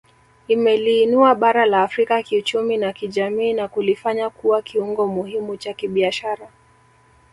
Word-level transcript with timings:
Imeliinua 0.47 1.35
bara 1.35 1.65
la 1.65 1.83
Afrika 1.83 2.23
kiuchumi 2.23 2.77
na 2.77 2.93
kijamii 2.93 3.53
na 3.53 3.67
kulifanya 3.67 4.29
kuwa 4.29 4.61
kiungo 4.61 5.07
muhimu 5.07 5.57
cha 5.57 5.73
kibiashara 5.73 6.49